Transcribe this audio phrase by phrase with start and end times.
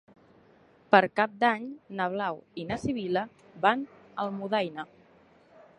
[0.95, 1.67] Per Cap d'Any
[1.99, 3.25] na Blau i na Sibil·la
[3.67, 4.91] van a Almudaina.